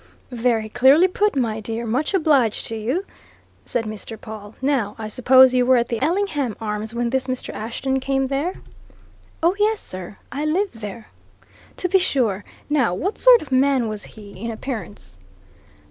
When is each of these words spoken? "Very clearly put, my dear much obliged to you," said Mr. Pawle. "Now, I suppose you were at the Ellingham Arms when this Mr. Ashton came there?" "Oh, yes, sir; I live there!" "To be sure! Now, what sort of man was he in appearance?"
"Very 0.33 0.67
clearly 0.67 1.07
put, 1.07 1.35
my 1.35 1.59
dear 1.59 1.85
much 1.85 2.15
obliged 2.15 2.65
to 2.65 2.75
you," 2.75 3.05
said 3.65 3.85
Mr. 3.85 4.19
Pawle. 4.19 4.55
"Now, 4.59 4.95
I 4.97 5.07
suppose 5.07 5.53
you 5.53 5.63
were 5.63 5.77
at 5.77 5.89
the 5.89 6.01
Ellingham 6.01 6.57
Arms 6.59 6.91
when 6.95 7.11
this 7.11 7.27
Mr. 7.27 7.53
Ashton 7.53 7.99
came 7.99 8.25
there?" 8.25 8.53
"Oh, 9.43 9.55
yes, 9.59 9.79
sir; 9.79 10.17
I 10.31 10.43
live 10.43 10.69
there!" 10.73 11.09
"To 11.77 11.87
be 11.87 11.99
sure! 11.99 12.43
Now, 12.67 12.95
what 12.95 13.19
sort 13.19 13.43
of 13.43 13.51
man 13.51 13.87
was 13.87 14.03
he 14.03 14.31
in 14.43 14.49
appearance?" 14.49 15.17